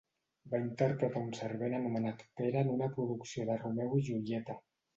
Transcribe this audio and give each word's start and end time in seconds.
Va 0.53 0.61
interpretar 0.61 1.21
un 1.25 1.29
servent 1.41 1.75
anomenat 1.81 2.25
Pere 2.43 2.65
en 2.67 2.73
una 2.79 2.89
producció 2.99 3.49
de 3.53 3.61
"Romeu 3.63 3.97
i 4.03 4.05
Julieta". 4.13 4.61